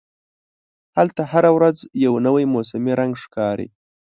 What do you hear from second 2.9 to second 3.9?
رنګ ښکاري.